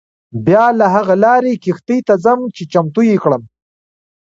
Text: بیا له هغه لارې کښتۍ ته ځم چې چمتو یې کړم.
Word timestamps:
بیا 0.45 0.65
له 0.79 0.85
هغه 0.95 1.15
لارې 1.25 1.53
کښتۍ 1.63 1.99
ته 2.07 2.13
ځم 2.23 2.39
چې 2.55 2.63
چمتو 2.71 3.01
یې 3.09 3.17
کړم. 3.23 3.41